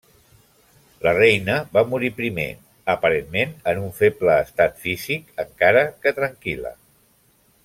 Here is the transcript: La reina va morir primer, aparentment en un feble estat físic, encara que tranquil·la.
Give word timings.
La 1.07 1.11
reina 1.17 1.57
va 1.77 1.83
morir 1.91 2.09
primer, 2.23 2.47
aparentment 2.95 3.55
en 3.73 3.83
un 3.85 3.95
feble 4.01 4.41
estat 4.49 4.83
físic, 4.87 5.33
encara 5.47 5.89
que 6.05 6.19
tranquil·la. 6.23 6.77